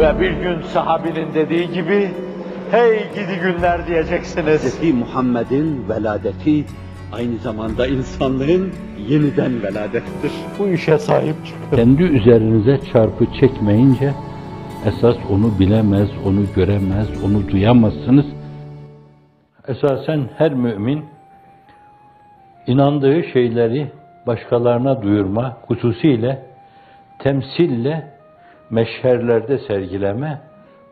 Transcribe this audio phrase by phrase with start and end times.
[0.00, 2.10] Ve bir gün sahabinin dediği gibi,
[2.70, 4.80] hey gidi günler diyeceksiniz.
[4.80, 4.94] Hz.
[4.94, 6.64] Muhammed'in veladeti
[7.12, 8.72] aynı zamanda insanlığın
[9.08, 10.32] yeniden veladettir.
[10.58, 11.76] Bu işe sahip çıkın.
[11.76, 14.12] Kendi üzerinize çarpı çekmeyince
[14.86, 18.26] esas onu bilemez, onu göremez, onu duyamazsınız.
[19.68, 21.04] Esasen her mümin
[22.66, 23.92] inandığı şeyleri
[24.26, 26.42] başkalarına duyurma, hususiyle
[27.18, 28.19] temsille
[28.70, 30.40] meşherlerde sergileme,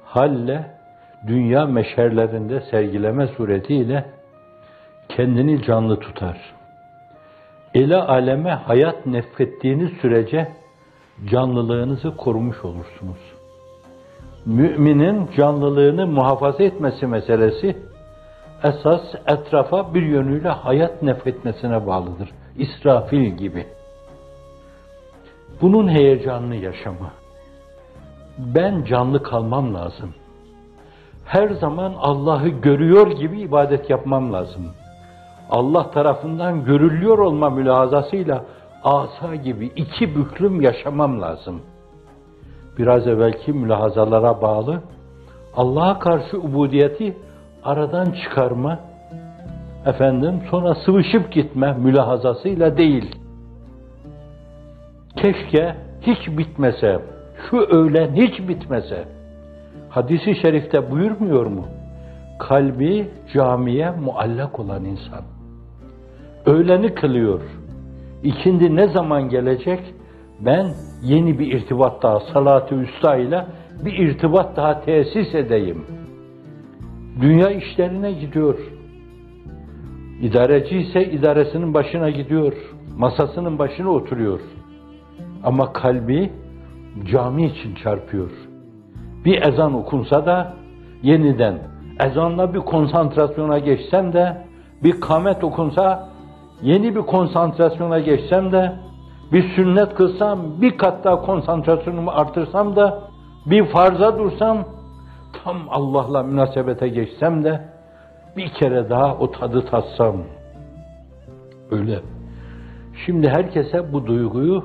[0.05, 0.71] halle
[1.27, 4.05] dünya meşherlerinde sergileme suretiyle
[5.09, 6.55] kendini canlı tutar.
[7.75, 10.49] Ele aleme hayat nefrettiğiniz sürece
[11.31, 13.19] canlılığınızı korumuş olursunuz.
[14.47, 17.77] Müminin canlılığını muhafaza etmesi meselesi
[18.65, 22.31] esas etrafa bir yönüyle hayat nefretmesine bağlıdır.
[22.57, 23.67] İsrafil gibi.
[25.63, 27.11] Bunun heyecanını yaşama.
[28.39, 30.15] Ben canlı kalmam lazım.
[31.25, 34.67] Her zaman Allah'ı görüyor gibi ibadet yapmam lazım.
[35.51, 38.45] Allah tarafından görülüyor olma mülahazasıyla
[38.85, 41.61] asa gibi iki büklüm yaşamam lazım.
[42.79, 44.83] Biraz evvelki mülahazalara bağlı
[45.57, 47.17] Allah'a karşı ubudiyeti
[47.65, 48.79] aradan çıkarma,
[49.87, 53.17] efendim sonra sıvışıp gitme mülahazasıyla değil.
[55.17, 57.01] Keşke hiç bitmese,
[57.51, 59.05] şu öğlen hiç bitmese.
[59.89, 61.65] Hadisi şerifte buyurmuyor mu?
[62.39, 65.23] Kalbi camiye muallak olan insan.
[66.47, 67.41] Öğleni kılıyor.
[68.23, 69.81] İkindi ne zaman gelecek?
[70.41, 70.67] Ben
[71.03, 73.47] yeni bir irtibat daha, salatı üsta ile
[73.85, 75.85] bir irtibat daha tesis edeyim.
[77.21, 78.59] Dünya işlerine gidiyor.
[80.23, 82.53] İdareci ise idaresinin başına gidiyor.
[82.99, 84.41] Masasının başına oturuyor.
[85.45, 86.33] Ama kalbi
[87.07, 88.31] cami için çarpıyor.
[89.25, 90.55] Bir ezan okunsa da
[91.03, 91.59] yeniden
[92.01, 94.37] ezanla bir konsantrasyona geçsem de
[94.85, 96.09] bir kamet okunsa
[96.63, 98.73] yeni bir konsantrasyona geçsem de
[99.33, 103.01] bir sünnet kılsam bir kat daha konsantrasyonumu artırsam da
[103.47, 104.65] bir farza dursam
[105.45, 107.65] tam Allah'la münasebete geçsem de
[108.37, 110.17] bir kere daha o tadı tatsam.
[111.71, 112.01] Öyle.
[113.07, 114.65] Şimdi herkese bu duyguyu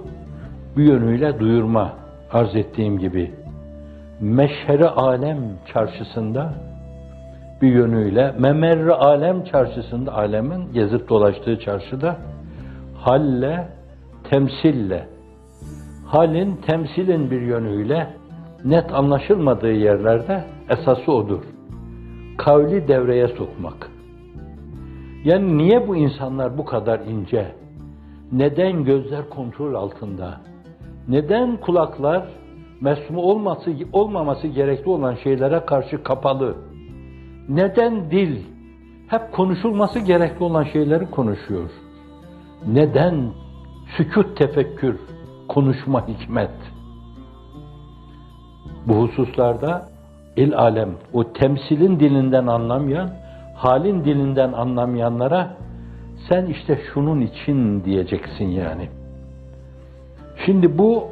[0.77, 2.02] bir yönüyle duyurma
[2.33, 3.31] arz ettiğim gibi.
[4.19, 5.37] Meşheri alem
[5.73, 6.53] çarşısında
[7.61, 12.17] bir yönüyle memerri alem çarşısında alemin gezip dolaştığı çarşıda
[12.97, 13.67] halle
[14.29, 15.07] temsille
[16.05, 18.07] halin temsilin bir yönüyle
[18.65, 21.43] net anlaşılmadığı yerlerde esası odur.
[22.37, 23.91] Kavli devreye sokmak.
[25.23, 27.51] Yani niye bu insanlar bu kadar ince?
[28.31, 30.52] Neden gözler kontrol altında?
[31.07, 32.23] Neden kulaklar
[32.81, 36.55] mesmu olması olmaması gerekli olan şeylere karşı kapalı?
[37.49, 38.37] Neden dil
[39.07, 41.69] hep konuşulması gerekli olan şeyleri konuşuyor?
[42.67, 43.31] Neden
[43.97, 44.99] sükut tefekkür,
[45.47, 46.51] konuşma hikmet?
[48.87, 49.89] Bu hususlarda
[50.35, 53.09] il alem, o temsilin dilinden anlamayan,
[53.55, 55.57] halin dilinden anlamayanlara
[56.29, 58.89] sen işte şunun için diyeceksin yani.
[60.45, 61.03] Şimdi bu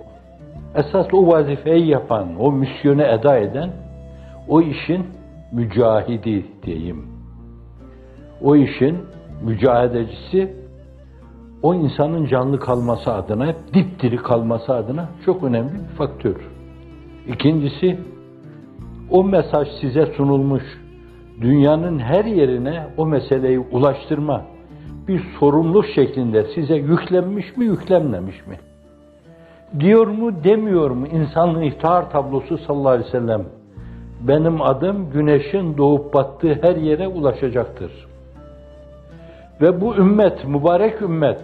[0.76, 3.70] esas o vazifeyi yapan, o misyonu eda eden,
[4.48, 5.06] o işin
[5.52, 7.08] mücahidi diyeyim.
[8.42, 8.98] O işin
[9.44, 10.54] mücahedecisi,
[11.64, 16.36] o insanın canlı kalması adına, hep dipdiri kalması adına çok önemli bir faktör.
[17.28, 18.00] İkincisi,
[19.10, 20.64] o mesaj size sunulmuş,
[21.42, 24.42] dünyanın her yerine o meseleyi ulaştırma,
[25.08, 28.71] bir sorumluluk şeklinde size yüklenmiş mi, yüklenmemiş mi?
[29.80, 33.46] Diyor mu, demiyor mu insanlığın iftihar tablosu sallallahu aleyhi ve sellem?
[34.22, 37.92] Benim adım güneşin doğup battığı her yere ulaşacaktır.
[39.62, 41.42] Ve bu ümmet, mübarek ümmet,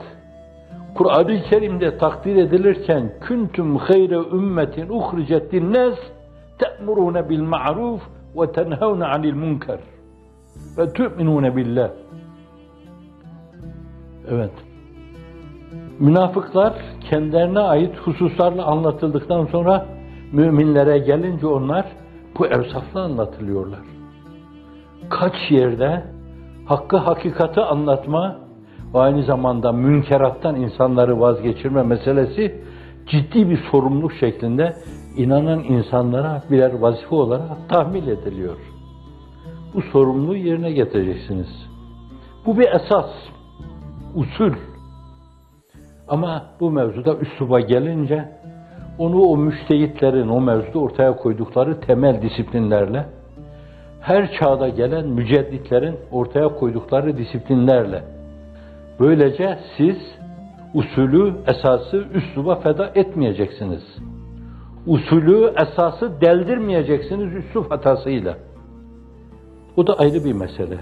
[0.95, 5.95] Kur'an-ı Kerim'de takdir edilirken küntüm hayre ümmetin uhricet linnas
[6.59, 8.01] te'murune bil ma'ruf
[8.35, 9.79] ve tenhevne anil munker
[10.77, 11.89] ve tu'minune billah.
[14.29, 14.51] Evet.
[15.99, 16.73] Münafıklar
[17.09, 19.85] kendilerine ait hususlarla anlatıldıktan sonra
[20.31, 21.85] müminlere gelince onlar
[22.39, 23.79] bu evsafla anlatılıyorlar.
[25.09, 26.03] Kaç yerde
[26.65, 28.39] hakkı hakikati anlatma
[28.93, 32.61] ve aynı zamanda münkerattan insanları vazgeçirme meselesi
[33.07, 34.73] ciddi bir sorumluluk şeklinde
[35.17, 38.57] inanan insanlara birer vazife olarak tahmil ediliyor.
[39.73, 41.47] Bu sorumluluğu yerine getireceksiniz.
[42.45, 43.09] Bu bir esas,
[44.15, 44.53] usul.
[46.07, 48.29] Ama bu mevzuda üsluba gelince
[48.97, 53.05] onu o müştehitlerin o mevzuda ortaya koydukları temel disiplinlerle,
[54.01, 58.03] her çağda gelen mücedditlerin ortaya koydukları disiplinlerle,
[58.99, 59.97] böylece siz
[60.73, 63.83] usulü, esası, üsluba feda etmeyeceksiniz.
[64.87, 68.37] Usulü, esası deldirmeyeceksiniz üslup hatasıyla.
[69.77, 70.77] O da ayrı bir mesele.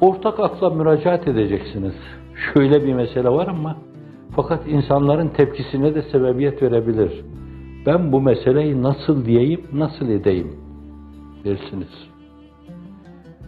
[0.00, 1.94] Ortak akla müracaat edeceksiniz.
[2.34, 3.76] Şöyle bir mesele var ama
[4.36, 7.24] fakat insanların tepkisine de sebebiyet verebilir.
[7.86, 10.56] Ben bu meseleyi nasıl diyeyim, nasıl edeyim
[11.44, 12.08] dersiniz.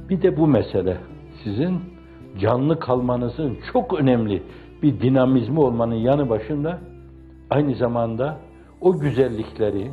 [0.09, 0.97] Bir de bu mesele
[1.45, 1.81] sizin
[2.39, 4.43] canlı kalmanızın çok önemli
[4.83, 6.79] bir dinamizmi olmanın yanı başında
[7.51, 8.39] aynı zamanda
[8.81, 9.91] o güzellikleri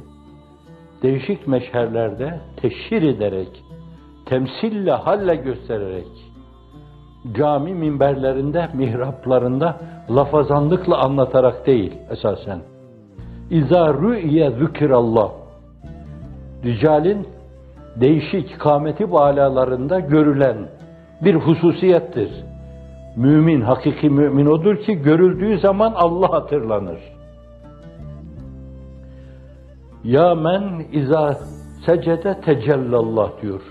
[1.04, 3.64] değişik meşherlerde teşhir ederek,
[4.26, 6.08] temsille, halle göstererek,
[7.34, 9.78] cami minberlerinde, mihraplarında
[10.10, 12.60] lafazanlıkla anlatarak değil esasen.
[13.50, 15.32] İza rü'ye zükirallah.
[16.64, 17.28] Ricalin
[17.96, 20.58] değişik kâmeti bağlalarında görülen
[21.22, 22.32] bir hususiyettir.
[23.16, 27.00] Mümin, hakiki mümin odur ki görüldüğü zaman Allah hatırlanır.
[30.04, 31.38] Ya men iza
[31.86, 33.62] secede tecellallah diyor.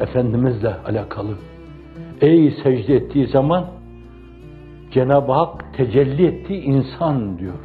[0.00, 1.34] Efendimizle alakalı.
[2.22, 3.66] Ey secde ettiği zaman
[4.90, 7.58] Cenab-ı Hak tecelli etti insan diyor.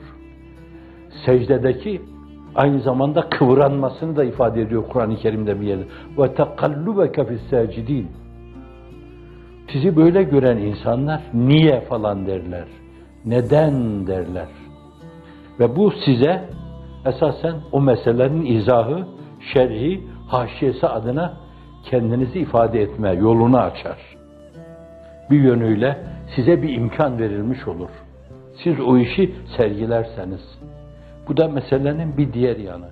[1.26, 2.02] Secdedeki
[2.56, 5.84] aynı zamanda kıvranmasını da ifade ediyor Kur'an-ı Kerim'de bir yerde.
[6.18, 8.08] Ve tekallubeke fissacidin.
[9.72, 12.68] Sizi böyle gören insanlar niye falan derler.
[13.26, 14.48] Neden derler.
[15.60, 16.50] Ve bu size
[17.06, 19.08] esasen o meselelerin izahı,
[19.54, 21.38] şerhi, haşiyesi adına
[21.84, 24.17] kendinizi ifade etme yolunu açar
[25.32, 25.98] bir yönüyle
[26.36, 27.90] size bir imkan verilmiş olur.
[28.64, 30.42] Siz o işi sergilerseniz.
[31.28, 32.90] Bu da meselenin bir diğer yanı.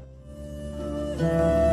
[1.22, 1.65] Müzik